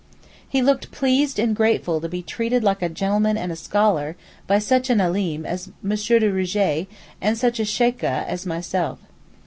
[0.49, 4.15] He looked pleased and grateful to be treated like a 'gentleman and scholar'
[4.47, 5.89] by such an Alim as M.
[5.89, 5.93] de
[6.31, 6.87] Rougé
[7.21, 8.97] and such a Sheykhah as myself.